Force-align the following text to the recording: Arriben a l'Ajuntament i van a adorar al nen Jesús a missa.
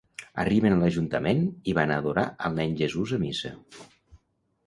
Arriben 0.43 0.75
a 0.75 0.79
l'Ajuntament 0.83 1.43
i 1.73 1.75
van 1.79 1.93
a 1.95 1.99
adorar 2.03 2.25
al 2.49 2.57
nen 2.61 2.73
Jesús 2.81 3.13
a 3.17 3.19
missa. 3.27 3.55